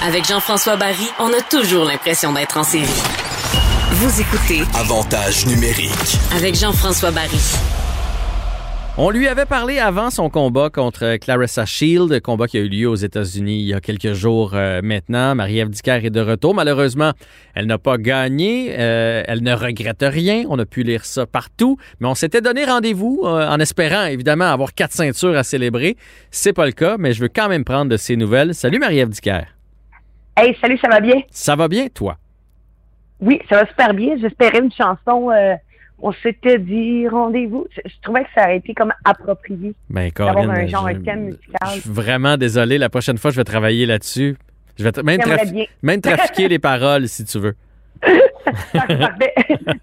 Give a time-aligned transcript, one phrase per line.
[0.00, 2.84] Avec Jean-François Barry, on a toujours l'impression d'être en série.
[3.90, 5.90] Vous écoutez Avantage numérique.
[6.36, 7.40] avec Jean-François Barry.
[8.96, 12.88] On lui avait parlé avant son combat contre Clarissa Shield, combat qui a eu lieu
[12.88, 15.34] aux États-Unis il y a quelques jours euh, maintenant.
[15.34, 16.54] Marie-Ève Dicker est de retour.
[16.54, 17.12] Malheureusement,
[17.54, 18.74] elle n'a pas gagné.
[18.78, 20.44] Euh, elle ne regrette rien.
[20.48, 21.76] On a pu lire ça partout.
[22.00, 25.96] Mais on s'était donné rendez-vous euh, en espérant, évidemment, avoir quatre ceintures à célébrer.
[26.30, 28.54] C'est pas le cas, mais je veux quand même prendre de ses nouvelles.
[28.54, 29.57] Salut Marie-Ève Dicker.
[30.40, 31.20] Hey, salut, ça va bien?
[31.32, 32.16] Ça va bien, toi?
[33.20, 34.16] Oui, ça va super bien.
[34.20, 35.30] J'espérais une chanson.
[35.32, 35.54] euh,
[36.00, 37.66] on s'était dit rendez-vous.
[37.74, 41.00] Je, je trouvais que ça a été comme approprié Ben, Corinne, un genre je- un
[41.00, 41.68] thème Je musical.
[41.80, 42.78] suis vraiment désolé.
[42.78, 44.36] La prochaine fois, je vais travailler là-dessus.
[44.78, 45.20] Je vais même,
[45.82, 47.56] même trafiquer les paroles, si tu veux.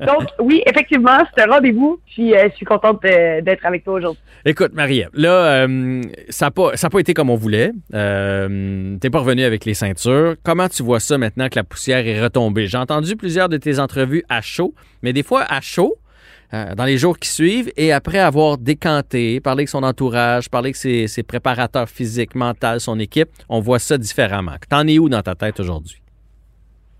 [0.05, 2.00] Donc, oui, effectivement, c'est un rendez-vous.
[2.05, 4.22] Puis, euh, je suis contente d'être avec toi aujourd'hui.
[4.46, 6.52] Écoute, Marie-Ève, là, euh, ça n'a
[6.90, 7.72] pas, été comme on voulait.
[7.94, 10.36] Euh, T'es pas revenu avec les ceintures.
[10.44, 12.68] Comment tu vois ça maintenant que la poussière est retombée?
[12.68, 15.96] J'ai entendu plusieurs de tes entrevues à chaud, mais des fois à chaud,
[16.52, 20.77] dans les jours qui suivent, et après avoir décanté, parlé avec son entourage, parlé avec
[20.77, 24.54] ses, ses préparateurs physiques, mentaux, son équipe, on voit ça différemment.
[24.70, 26.02] T'en es où dans ta tête aujourd'hui?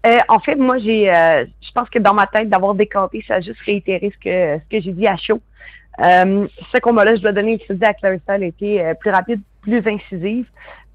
[0.06, 3.36] Euh, en fait, moi, j'ai, euh, je pense que dans ma tête, d'avoir décanté, ça
[3.36, 5.42] a juste réitéré ce que, ce que j'ai dit à chaud.
[6.00, 9.42] Euh, ce combat-là, je dois donner une à Clarissa, elle a été euh, plus rapide,
[9.62, 10.46] plus incisive.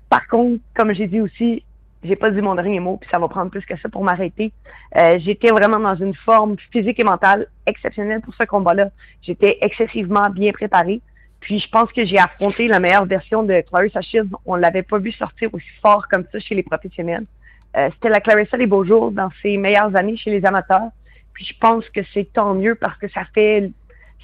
[0.08, 1.64] Par contre, comme j'ai dit aussi,
[2.04, 4.52] j'ai pas dit mon dernier mot, puis ça va prendre plus que ça pour m'arrêter.
[5.18, 8.88] J'étais vraiment dans une forme physique et mentale exceptionnelle pour ce combat-là.
[9.22, 11.00] J'étais excessivement bien préparée.
[11.40, 14.30] Puis je pense que j'ai affronté la meilleure version de Clarissa Shields.
[14.46, 17.26] On l'avait pas vu sortir aussi fort comme ça chez les professionnels.
[17.76, 20.90] Euh, c'était la Clarissa des beaux jours dans ses meilleures années chez les amateurs.
[21.34, 23.70] Puis je pense que c'est tant mieux parce que ça fait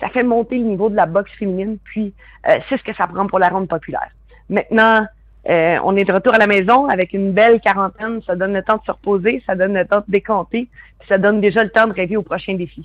[0.00, 1.78] ça fait monter le niveau de la boxe féminine.
[1.84, 2.12] Puis
[2.48, 4.10] euh, c'est ce que ça prend pour la rendre populaire.
[4.50, 5.06] Maintenant,
[5.48, 8.20] euh, on est de retour à la maison avec une belle quarantaine.
[8.26, 10.68] Ça donne le temps de se reposer, ça donne le temps de décompter,
[11.08, 12.84] ça donne déjà le temps de rêver au prochain défi.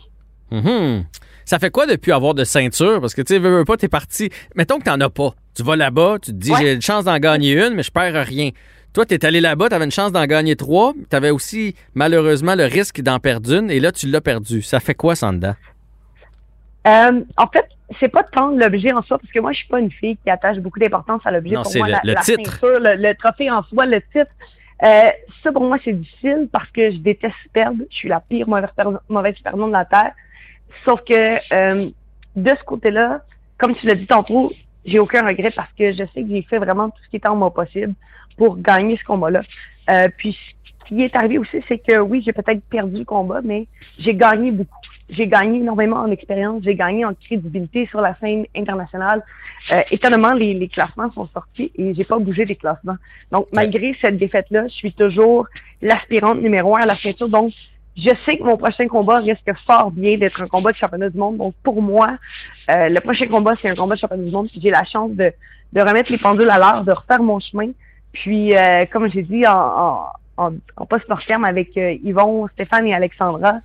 [0.52, 1.06] Mhm.
[1.46, 3.02] Ça fait quoi depuis avoir de ceinture?
[3.02, 4.30] Parce que tu sais, veux, veux pas, t'es parti.
[4.56, 5.34] Mettons que t'en as pas.
[5.56, 6.58] Tu vas là-bas, tu te dis, Ouais.
[6.62, 8.52] j'ai une chance d'en gagner une, mais je perds rien.
[8.94, 13.02] Toi, t'es allé là-bas, t'avais une chance d'en gagner trois, t'avais aussi, malheureusement, le risque
[13.02, 14.62] d'en perdre une, et là, tu l'as perdu.
[14.62, 15.56] Ça fait quoi, dedans?
[16.88, 17.66] Euh, en fait,
[18.00, 20.30] c'est pas tant l'objet en soi, parce que moi, je suis pas une fille qui
[20.30, 21.56] attache beaucoup d'importance à l'objet.
[21.56, 22.52] Non, Pour c'est moi, le- la, le la titre.
[22.52, 24.32] ceinture, le, le trophée en soi, le titre,
[24.84, 25.10] euh,
[25.44, 27.78] ça pour moi, c'est difficile parce que je déteste perdre.
[27.92, 28.70] Je suis la pire mauvaise,
[29.10, 30.12] mauvaise perdante de la Terre.
[30.86, 31.90] Sauf que euh,
[32.36, 33.22] de ce côté-là,
[33.58, 34.52] comme tu l'as dit tantôt,
[34.86, 37.28] j'ai aucun regret parce que je sais que j'ai fait vraiment tout ce qui était
[37.28, 37.94] en moi possible
[38.38, 39.42] pour gagner ce combat-là.
[39.90, 43.42] Euh, puis ce qui est arrivé aussi, c'est que oui, j'ai peut-être perdu le combat,
[43.44, 43.68] mais
[44.00, 44.78] j'ai gagné beaucoup.
[45.10, 49.22] J'ai gagné énormément en expérience, j'ai gagné en crédibilité sur la scène internationale.
[49.72, 52.96] Euh, étonnamment, les, les classements sont sortis et j'ai pas bougé les classements.
[53.30, 55.48] Donc, malgré cette défaite-là, je suis toujours
[55.82, 57.28] l'aspirante numéro un à la ceinture.
[57.28, 57.52] Donc,
[57.98, 61.18] je sais que mon prochain combat risque fort bien d'être un combat de championnat du
[61.18, 61.38] monde.
[61.38, 62.18] Donc, pour moi,
[62.70, 64.50] euh, le prochain combat, c'est un combat de championnat du monde.
[64.50, 65.32] Puis j'ai la chance de,
[65.74, 67.72] de remettre les pendules à l'heure, de refaire mon chemin.
[68.14, 70.06] Puis, euh, comme j'ai dit en, en,
[70.38, 73.60] en, en post-mortem avec euh, Yvon, Stéphane et Alexandra,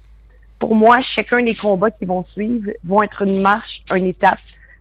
[0.59, 4.39] pour moi, chacun des combats qui vont suivre vont être une marche, une étape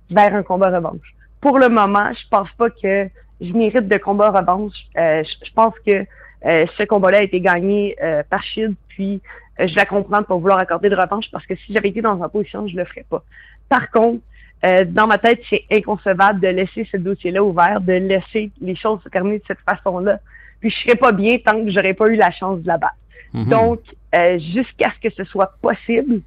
[0.09, 1.13] vers un combat revanche.
[1.41, 3.09] Pour le moment, je pense pas que
[3.41, 4.73] je mérite de combat revanche.
[4.97, 6.05] Euh, je pense que
[6.45, 9.21] euh, ce combat-là a été gagné euh, par Shield, puis
[9.59, 12.01] euh, je la comprends de pas vouloir accorder de revanche parce que si j'avais été
[12.01, 13.23] dans sa position, je le ferais pas.
[13.69, 14.21] Par contre,
[14.65, 19.01] euh, dans ma tête, c'est inconcevable de laisser ce dossier-là ouvert, de laisser les choses
[19.03, 20.19] se terminer de cette façon-là.
[20.59, 22.95] Puis je serais pas bien tant que j'aurais pas eu la chance de la battre.
[23.33, 23.49] Mhm.
[23.49, 23.79] Donc,
[24.15, 26.21] euh, jusqu'à ce que ce soit possible,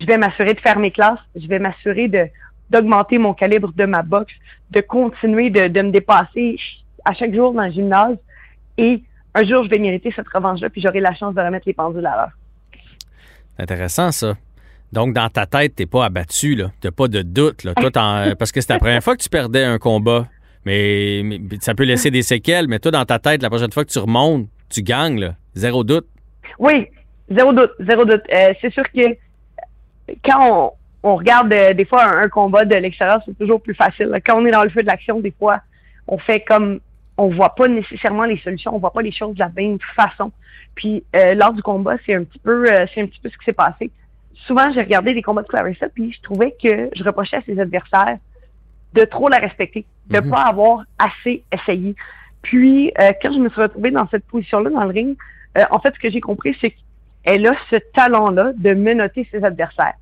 [0.00, 2.26] je vais m'assurer de faire mes classes, je vais m'assurer de
[2.70, 4.32] d'augmenter mon calibre de ma boxe,
[4.70, 6.56] de continuer de, de me dépasser
[7.04, 8.16] à chaque jour dans le gymnase.
[8.78, 9.02] Et
[9.34, 12.04] un jour, je vais mériter cette revanche-là, puis j'aurai la chance de remettre les pendules
[12.06, 12.32] à l'heure.
[13.56, 14.34] C'est intéressant, ça.
[14.92, 16.70] Donc, dans ta tête, t'es pas abattu, là.
[16.80, 17.72] T'as pas de doute, là.
[17.74, 17.90] Toi,
[18.38, 20.26] parce que c'est la première fois que tu perdais un combat.
[20.64, 23.84] Mais, mais ça peut laisser des séquelles, mais toi, dans ta tête, la prochaine fois
[23.84, 25.34] que tu remontes, tu gagnes, là.
[25.54, 26.06] Zéro doute.
[26.58, 26.86] Oui,
[27.30, 28.22] zéro doute, zéro doute.
[28.32, 29.16] Euh, c'est sûr que
[30.24, 30.72] quand
[31.02, 34.06] on, on regarde euh, des fois un, un combat de l'extérieur, c'est toujours plus facile.
[34.06, 34.20] là.
[34.20, 35.60] Quand on est dans le feu de l'action, des fois,
[36.06, 36.80] on fait comme
[37.22, 40.32] on voit pas nécessairement les solutions, on voit pas les choses de la même façon.
[40.74, 43.38] Puis euh, lors du combat, c'est un petit peu, euh, c'est un petit peu ce
[43.38, 43.90] qui s'est passé.
[44.46, 47.60] Souvent, j'ai regardé des combats de Clarissa, puis je trouvais que je reprochais à ses
[47.60, 48.18] adversaires
[48.94, 50.30] de trop la respecter, de Mhm.
[50.30, 51.94] pas avoir assez essayé.
[52.42, 55.16] Puis euh, quand je me suis retrouvée dans cette position-là dans le ring,
[55.58, 56.74] euh, en fait, ce que j'ai compris, c'est
[57.24, 59.94] qu'elle a ce talent-là de menotter ses adversaires.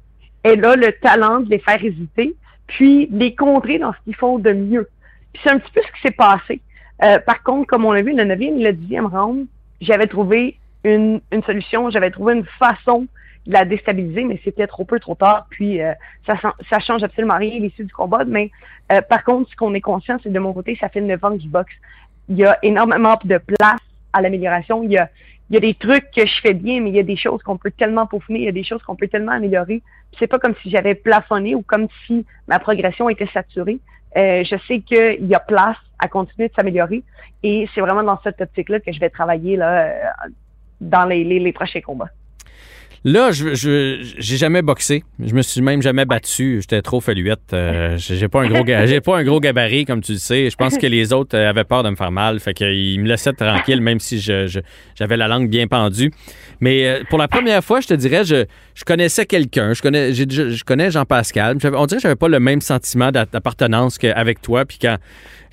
[0.42, 2.34] Elle a le talent de les faire hésiter,
[2.66, 4.88] puis les contrer dans ce qu'ils font de mieux.
[5.34, 6.62] Puis c'est un petit peu ce qui s'est passé.
[7.02, 9.46] Euh, par contre, comme on l'a vu, le 9e et le 10e round,
[9.80, 13.06] j'avais trouvé une, une solution, j'avais trouvé une façon
[13.46, 15.46] de la déstabiliser, mais c'était trop peu, trop tard.
[15.50, 15.92] Puis euh,
[16.26, 16.34] ça,
[16.68, 18.24] ça change absolument rien l'issue du combat.
[18.26, 18.50] Mais
[18.92, 21.36] euh, par contre, ce qu'on est conscient, c'est de mon côté, ça fait 9 ans
[21.36, 21.72] que je boxe.
[22.28, 23.80] Il y a énormément de place
[24.12, 24.82] à l'amélioration.
[24.82, 25.08] Il y a,
[25.48, 27.42] il y a des trucs que je fais bien, mais il y a des choses
[27.42, 29.82] qu'on peut tellement peaufiner, il y a des choses qu'on peut tellement améliorer.
[30.18, 33.78] C'est pas comme si j'avais plafonné ou comme si ma progression était saturée.
[34.16, 37.02] Euh, je sais qu'il y a place à continuer de s'améliorer
[37.42, 40.14] et c'est vraiment dans cette optique-là que je vais travailler là,
[40.80, 42.10] dans les, les, les prochains combats.
[43.02, 45.04] Là, je j'ai jamais boxé.
[45.24, 46.58] Je me suis même jamais battu.
[46.60, 47.40] J'étais trop faluette.
[47.54, 50.50] Euh, j'ai pas un gros j'ai pas un gros gabarit comme tu le sais.
[50.50, 53.06] Je pense que les autres euh, avaient peur de me faire mal, fait qu'ils me
[53.08, 54.60] laissaient tranquille même si je,
[54.94, 56.12] j'avais la langue bien pendue.
[56.60, 58.44] Mais euh, pour la première fois, je te dirais je,
[58.74, 61.56] je connaissais quelqu'un, je connais je, je connais Jean-Pascal.
[61.72, 64.98] On dirait que j'avais pas le même sentiment d'appartenance qu'avec toi puis quand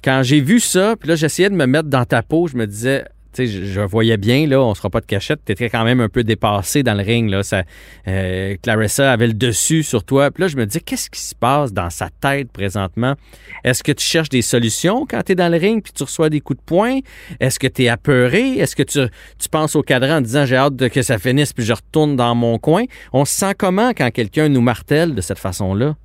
[0.04, 2.68] quand j'ai vu ça, puis là j'essayais de me mettre dans ta peau, je me
[2.68, 3.06] disais
[3.45, 6.10] je, voyais bien, là, on se fera pas de cachette, tu étais quand même un
[6.10, 7.30] peu dépassé dans le ring.
[7.30, 7.63] Là, ça,
[8.07, 10.31] euh, Clarissa avait le dessus sur toi.
[10.31, 13.16] Puis là, je me dis, qu'est-ce qui se passe dans sa tête présentement?
[13.63, 16.30] Est-ce que tu cherches des solutions quand tu es dans le ring puis tu reçois
[16.30, 17.00] des coups de poing?
[17.39, 18.57] Est-ce que tu es apeuré?
[18.57, 19.00] Est-ce que tu,
[19.39, 22.16] tu penses au cadran en disant, j'ai hâte de que ça finisse puis je retourne
[22.16, 22.84] dans mon coin?
[23.13, 25.95] On se sent comment quand quelqu'un nous martèle de cette façon-là?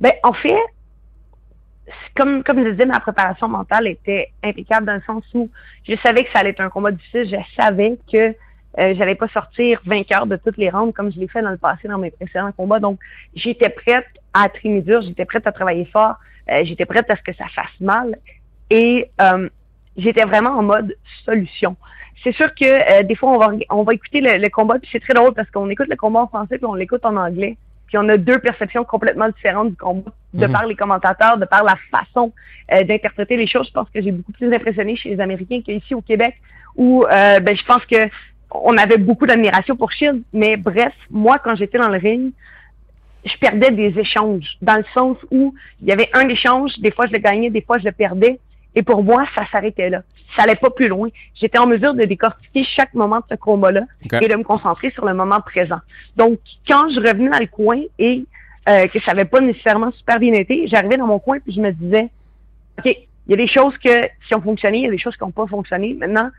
[0.00, 0.54] Ben, en fait,
[2.16, 5.50] comme, comme je disais, ma préparation mentale était impeccable dans le sens où
[5.88, 7.28] je savais que ça allait être un combat difficile.
[7.28, 8.34] Je savais que
[8.78, 11.56] euh, j'allais pas sortir vainqueur de toutes les rounds comme je l'ai fait dans le
[11.56, 12.80] passé dans mes précédents combats.
[12.80, 12.98] Donc,
[13.34, 16.16] j'étais prête à trimer dur, j'étais prête à travailler fort,
[16.50, 18.16] euh, j'étais prête à ce que ça fasse mal.
[18.70, 19.48] Et euh,
[19.96, 21.76] j'étais vraiment en mode solution.
[22.24, 24.88] C'est sûr que euh, des fois, on va, on va écouter le, le combat, puis
[24.90, 27.56] c'est très drôle parce qu'on écoute le combat en français, puis on l'écoute en anglais
[27.86, 30.52] puis on a deux perceptions complètement différentes du combat, de mhm.
[30.52, 32.32] par les commentateurs, de par la façon
[32.72, 33.68] euh, d'interpréter les choses.
[33.68, 36.34] Je pense que j'ai beaucoup plus impressionné chez les Américains qu'ici au Québec,
[36.76, 38.08] où euh, ben, je pense que
[38.50, 40.22] on avait beaucoup d'admiration pour Shield.
[40.32, 42.32] Mais bref, moi, quand j'étais dans le ring,
[43.24, 47.06] je perdais des échanges, dans le sens où il y avait un échange, des fois
[47.06, 48.38] je le gagnais, des fois je le perdais.
[48.74, 50.02] Et pour moi, ça s'arrêtait là.
[50.34, 51.08] Ça allait pas plus loin.
[51.34, 53.82] J'étais en mesure de décortiquer chaque moment de ce combat-là
[54.20, 55.78] et de me concentrer sur le moment présent.
[56.16, 58.24] Donc, quand je revenais dans le coin et
[58.68, 61.60] euh, que ça n'avait pas nécessairement super bien été, j'arrivais dans mon coin puis je
[61.60, 62.08] me disais,
[62.78, 65.16] OK, il y a des choses que qui ont fonctionné, il y a des choses
[65.16, 65.94] qui n'ont pas fonctionné.
[65.94, 66.30] Maintenant,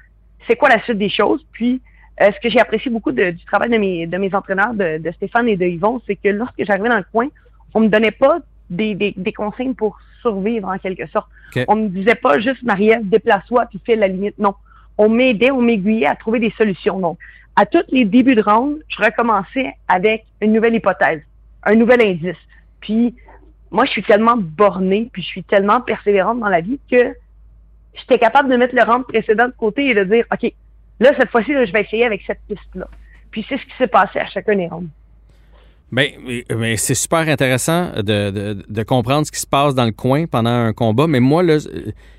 [0.47, 1.45] c'est quoi la suite des choses?
[1.51, 1.81] Puis,
[2.21, 5.11] euh, ce que j'ai apprécié beaucoup du travail de mes, de mes entraîneurs, de, de
[5.11, 7.27] Stéphane et de Yvon, c'est que lorsque j'arrivais dans le coin,
[7.73, 8.39] on me donnait pas
[8.69, 9.97] des, des, des consignes pour
[10.27, 11.27] survivre en quelque sorte.
[11.68, 14.38] On ne disait pas juste Marie-Ève, déplace-toi puis fais la limite.
[14.38, 14.53] Non.
[14.97, 17.00] On m'aidait, on m'aiguillait à trouver des solutions.
[17.00, 17.18] Donc,
[17.56, 21.21] à tous les débuts de round, je recommençais avec une nouvelle hypothèse,
[21.63, 22.38] un nouvel indice.
[22.81, 23.15] Puis,
[23.71, 27.15] moi, je suis tellement bornée, puis je suis tellement persévérante dans la vie que
[27.95, 30.51] j'étais capable de mettre le round précédent de côté et de dire, OK,
[31.00, 32.88] là, cette fois-ci, je vais essayer avec cette piste-là.
[33.31, 34.89] Puis c'est ce qui s'est passé à chacun des rounds.
[35.91, 36.07] Bien,
[36.55, 40.49] mais c'est super intéressant de, de, comprendre ce qui se passe dans le coin pendant
[40.49, 41.07] un combat.
[41.07, 41.59] Mais moi, là,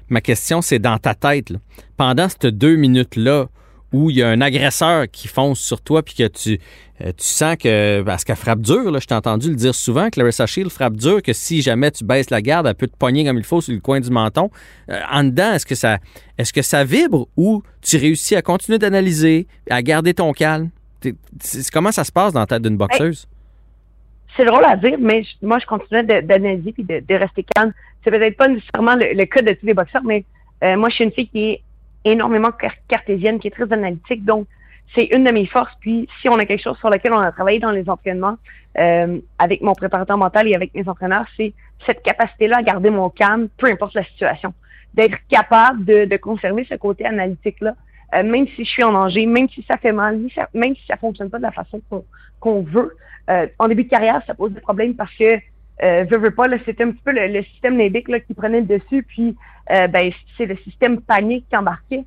[0.08, 1.52] ma question, c'est dans ta tête.
[1.98, 3.48] Pendant ces deux minutes-là,
[3.92, 6.60] où il y a un agresseur qui fonce sur toi, puis que tu,
[7.00, 10.10] euh, tu sens que, parce qu'elle frappe dur, là, je t'ai entendu le dire souvent,
[10.10, 12.96] que Larissa Shield frappe dur, que si jamais tu baisses la garde, elle peut te
[12.96, 14.50] pogner comme il faut sur le coin du menton.
[14.90, 15.98] Euh, en dedans, est-ce que ça
[16.36, 20.70] est-ce que ça vibre ou tu réussis à continuer d'analyser, à garder ton calme?
[21.72, 23.28] comment ça se passe dans la tête d'une boxeuse?
[24.36, 27.72] C'est drôle à dire, mais moi, je continuais d'analyser et de, rester calme.
[28.04, 30.24] C'est peut-être pas nécessairement le, cas de tous les boxeurs, mais
[30.62, 31.62] euh, moi, je suis une fille qui est
[32.04, 32.50] énormément
[32.88, 34.24] cartésienne, qui est très analytique.
[34.24, 34.46] Donc,
[34.94, 35.74] c'est une de mes forces.
[35.80, 38.36] Puis, si on a quelque chose sur lequel on a travaillé dans les entraînements
[38.78, 41.52] euh, avec mon préparateur mental et avec mes entraîneurs, c'est
[41.86, 44.54] cette capacité-là à garder mon calme, peu importe la situation.
[44.94, 47.74] D'être capable de, conserver ce côté analytique-là,
[48.14, 50.20] euh, même si je suis en danger, même si ça fait mal,
[50.54, 51.80] même si ça fonctionne pas de la façon
[52.40, 52.96] qu'on veut.
[53.30, 55.38] Euh, en début de carrière, ça pose des problèmes parce que
[55.82, 58.66] euh, veux, veux pas, c'était un petit peu le, système limbique là, qui prenait le
[58.66, 59.36] dessus, puis
[59.70, 62.04] euh, ben, c'est le système panique qui embarquait.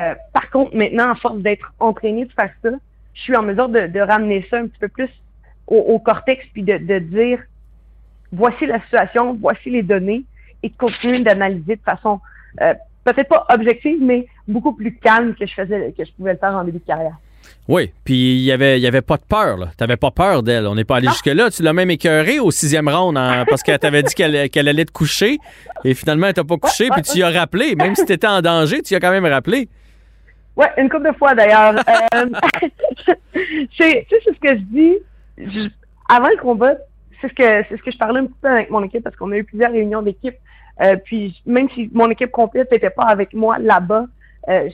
[0.00, 2.70] Euh, par contre, maintenant, à force d'être entraîné de faire ça,
[3.12, 5.10] je suis en mesure de, ramener ça un petit peu plus
[5.68, 7.40] au, cortex, puis de, de, dire
[8.32, 10.24] voici la situation, voici les données,
[10.64, 12.20] et de continuer d'analyser de façon
[13.04, 16.54] peut-être pas objective, mais beaucoup plus calme que je faisais que je pouvais le faire
[16.54, 17.16] en début de carrière.
[17.66, 19.56] Oui, puis il y avait, y avait pas de peur.
[19.58, 20.66] Tu n'avais pas peur d'elle.
[20.66, 21.50] On n'est pas allé jusque-là.
[21.50, 23.16] Tu l'as même écœuré au sixième round
[23.48, 25.38] parce qu'elle t'avait dit qu'elle allait te coucher.
[25.82, 26.88] Et finalement, elle t'a pas couché.
[26.90, 27.74] puis tu y as rappelé.
[27.74, 29.68] Même si tu étais en danger, tu y as quand même rappelé.
[30.56, 31.74] Oui, une couple de fois d'ailleurs.
[32.14, 32.26] euh,
[33.78, 34.98] c'est ce que je dis.
[36.08, 36.74] avant le combat,
[37.20, 39.16] c'est ce que c'est ce que je parlais un petit peu avec mon équipe parce
[39.16, 40.36] qu'on a eu plusieurs réunions d'équipe
[40.82, 44.06] Euh, puis même si mon équipe complète n'était pas avec moi là-bas,
[44.48, 44.68] euh,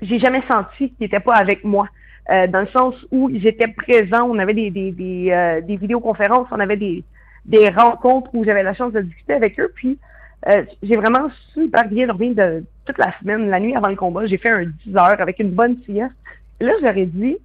[0.00, 1.88] j'ai jamais senti qu'ils n'étaient pas avec moi.
[2.30, 5.76] Euh, dans le sens où ils étaient présents, on avait des, des, des, euh, des
[5.76, 7.02] vidéoconférences, on avait des,
[7.46, 9.72] des rencontres où j'avais la chance de discuter avec eux.
[9.74, 9.98] Puis
[10.46, 14.26] euh, j'ai vraiment super bien dormi de toute la semaine, la nuit avant le combat.
[14.26, 16.14] J'ai fait un 10 heures avec une bonne sieste.
[16.60, 17.38] Là, j'aurais dit,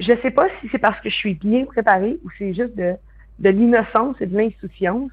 [0.00, 2.94] je sais pas si c'est parce que je suis bien préparée ou c'est juste de,
[3.38, 5.10] de l'innocence et de l'insouciance,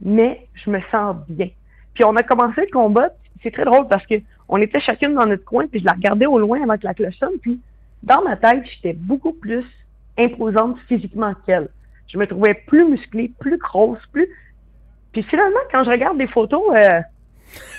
[0.00, 1.48] mais je me sens bien.
[1.94, 3.10] Puis on a commencé le combat,
[3.42, 4.14] c'est très drôle parce que
[4.48, 6.94] on était chacune dans notre coin, puis je la regardais au loin avant que la
[6.94, 7.60] cloche sonne, puis
[8.02, 9.64] dans ma tête, j'étais beaucoup plus
[10.18, 11.68] imposante physiquement qu'elle.
[12.08, 14.28] Je me trouvais plus musclée, plus grosse, plus...
[15.12, 17.00] Puis finalement, quand je regarde des photos, euh,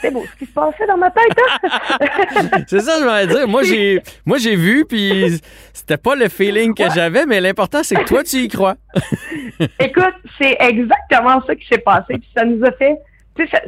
[0.01, 1.38] c'est beau ce qui se passait dans ma tête.
[1.38, 2.60] Hein?
[2.67, 3.48] c'est ça, je vais dire.
[3.48, 5.41] Moi, j'ai, moi, j'ai vu, puis
[5.74, 8.75] c'était pas le feeling que j'avais, mais l'important, c'est que toi, tu y crois.
[9.79, 12.15] Écoute, c'est exactement ça qui s'est passé.
[12.20, 12.98] Puis ça nous a fait.
[13.36, 13.63] Tu sais,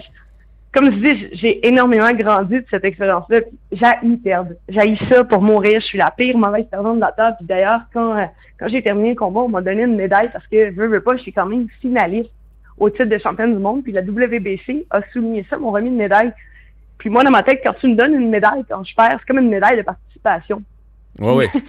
[0.76, 3.40] comme je dis, j'ai énormément grandi de cette expérience-là.
[3.72, 4.52] J'ai perdre.
[4.68, 5.80] J'ai ça pour mourir.
[5.80, 7.38] Je suis la pire mauvaise personne de la table.
[7.38, 8.26] Puis d'ailleurs, quand, euh,
[8.60, 11.16] quand j'ai terminé le combat, on m'a donné une médaille parce que, veux, veux pas,
[11.16, 12.30] je suis quand même finaliste
[12.78, 13.84] au titre de championne du monde.
[13.84, 16.34] Puis la WBC a souligné ça, m'ont remis une médaille.
[16.98, 19.28] Puis moi, dans ma tête, quand tu me donnes une médaille, quand je perds, c'est
[19.28, 20.62] comme une médaille de participation.
[21.20, 21.62] Oui, oui.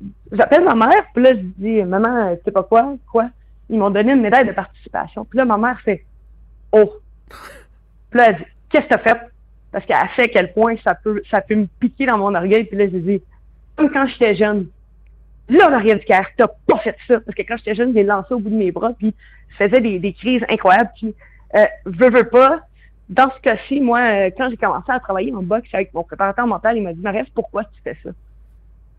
[0.32, 3.28] J'appelle ma mère, puis là, je dis, maman, tu sais pas quoi, quoi?
[3.68, 5.24] Ils m'ont donné une médaille de participation.
[5.24, 6.04] Puis là, ma mère fait,
[6.70, 6.92] oh.
[8.10, 9.18] Puis là, elle dit, qu'est-ce que t'as fait?
[9.70, 12.64] Parce qu'elle sait à quel point ça peut, ça peut me piquer dans mon orgueil.
[12.64, 13.22] Puis là, je dis,
[13.76, 14.66] comme quand j'étais jeune,
[15.48, 17.20] là, en arrière du cœur, t'as pas fait ça.
[17.20, 19.14] Parce que quand j'étais jeune, j'ai lancé au bout de mes bras, puis
[19.50, 20.90] je faisais des, crises incroyables.
[20.96, 21.14] Puis,
[21.54, 22.60] euh, veux, veux pas,
[23.08, 26.46] dans ce cas-ci, moi, euh, quand j'ai commencé à travailler en boxe avec mon préparateur
[26.46, 28.10] mental, il m'a dit, Marie, pourquoi tu fais ça?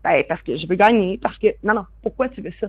[0.02, 2.68] Ben, parce que je veux gagner, parce que, non, non, pourquoi tu fais ça?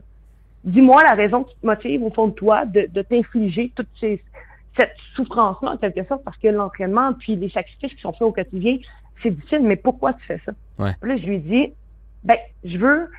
[0.64, 4.24] Dis-moi la raison qui te motive au fond de toi de, de t'infliger toutes ces,
[4.78, 8.32] cette souffrance-là, en quelque sorte, parce que l'entraînement, puis les sacrifices qui sont faits au
[8.32, 8.78] quotidien,
[9.24, 10.52] c'est difficile, mais pourquoi tu fais ça?
[10.78, 10.94] Ouais.
[11.02, 11.74] Là, je lui dis,
[12.24, 13.10] ben, je veux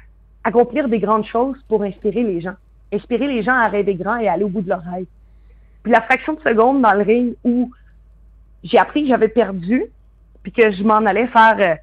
[0.44, 2.54] accomplir des grandes choses pour inspirer les gens.
[2.92, 5.06] Inspirer les gens à rêver grand et à aller au bout de leur rêve.
[5.82, 7.72] Puis la fraction de seconde dans le ring où
[8.62, 9.84] j'ai appris que j'avais perdu,
[10.42, 11.74] puis que je m'en allais faire euh,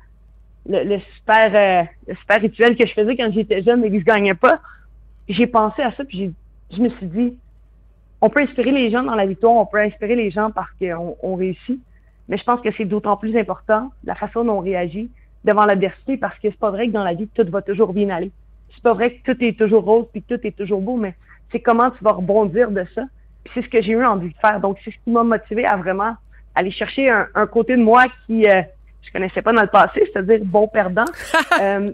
[0.69, 3.99] le, le, super euh, le super rituel que je faisais quand j'étais jeune et que
[3.99, 4.59] je gagnais pas,
[5.27, 6.33] j'ai pensé à ça, puis
[6.71, 7.37] je me suis dit,
[8.23, 11.17] on peut inspirer les gens dans la victoire, on peut inspirer les gens parce qu'on
[11.21, 11.81] on réussit,
[12.29, 15.11] mais je pense que c'est d'autant plus important la façon dont on réagit
[15.43, 18.09] devant l'adversité parce que c'est pas vrai que dans la vie tout va toujours bien
[18.09, 18.31] aller.
[18.73, 21.15] C'est pas vrai que tout est toujours rose puis que tout est toujours beau, mais
[21.51, 23.03] c'est comment tu vas rebondir de ça.
[23.43, 24.61] Puis c'est ce que j'ai eu envie de faire.
[24.61, 26.15] Donc c'est ce qui m'a motivé à vraiment
[26.55, 28.61] aller chercher un, un côté de moi qui euh,
[29.01, 31.03] je connaissais pas dans le passé, c'est-à-dire bon perdant.
[31.61, 31.91] euh,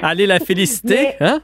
[0.00, 1.42] Allez la féliciter, mais, hein?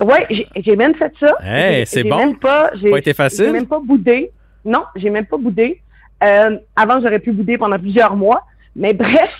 [0.00, 1.34] Oui, j'ai même fait ça.
[1.42, 2.16] Hey, c'est bon?
[2.18, 3.46] Même pas, j'ai pas été facile?
[3.46, 4.30] J'ai même pas boudé.
[4.64, 5.80] Non, j'ai même pas boudé.
[6.22, 8.44] Euh, avant, j'aurais pu bouder pendant plusieurs mois.
[8.76, 9.30] Mais bref,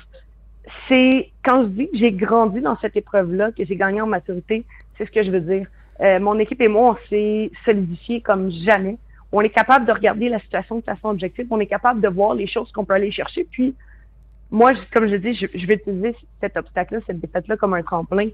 [0.88, 4.64] c'est quand je dis que j'ai grandi dans cette épreuve-là, que j'ai gagné en maturité,
[4.96, 5.66] c'est ce que je veux dire.
[6.00, 8.96] Euh, mon équipe et moi, on s'est solidifié comme jamais.
[9.30, 11.46] On est capable de regarder la situation de façon objective.
[11.50, 13.46] On est capable de voir les choses qu'on peut aller chercher.
[13.50, 13.74] Puis,
[14.50, 18.28] moi, comme je dis, je, je vais utiliser cet obstacle-là, cette défaite-là comme un tremplin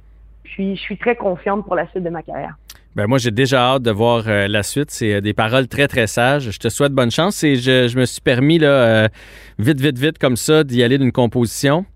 [0.44, 2.54] puis je suis très confiante pour la suite de ma carrière.
[2.94, 4.92] Ben moi, j'ai déjà hâte de voir euh, la suite.
[4.92, 6.50] C'est euh, des paroles très, très sages.
[6.50, 7.42] Je te souhaite bonne chance.
[7.42, 9.08] Et je, je me suis permis, là, euh,
[9.58, 11.86] vite, vite, vite, comme ça, d'y aller d'une composition.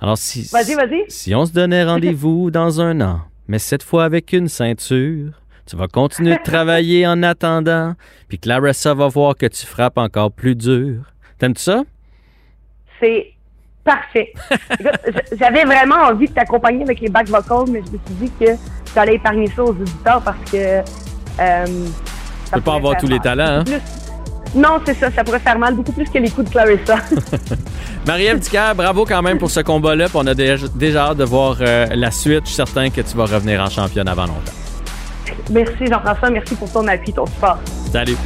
[0.00, 1.04] Alors, si, vas-y, vas-y.
[1.08, 5.32] si on se donnait rendez-vous dans un an, mais cette fois avec une ceinture,
[5.66, 7.94] tu vas continuer de travailler en attendant,
[8.28, 11.12] puis Clarissa va voir que tu frappes encore plus dur.
[11.38, 11.82] T'aimes-tu ça?
[13.00, 13.34] C'est
[13.88, 14.32] parfait.
[15.38, 18.52] J'avais vraiment envie de t'accompagner avec les back vocals, mais je me suis dit que
[18.94, 20.80] j'allais épargner ça aux auditeurs parce que.
[21.40, 21.64] Euh,
[22.44, 23.64] tu peux pas avoir tous les talents, hein?
[24.54, 26.96] Non, c'est ça, ça pourrait faire mal, beaucoup plus que les coups de Clarissa.
[28.06, 30.06] Marie-Ève Dicker, bravo quand même pour ce combat-là.
[30.14, 32.40] On a déjà, déjà hâte de voir euh, la suite.
[32.44, 34.56] Je suis certain que tu vas revenir en championne avant longtemps.
[35.50, 37.58] Merci Jean-François, merci pour ton appui, ton support.
[37.92, 38.16] Salut.